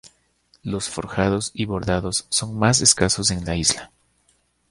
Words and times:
Los 0.63 0.89
forjados 0.89 1.51
y 1.53 1.65
bordados 1.65 2.25
son 2.29 2.57
más 2.57 2.81
escasos 2.81 3.29
en 3.29 3.45
la 3.45 3.55
isla. 3.55 3.91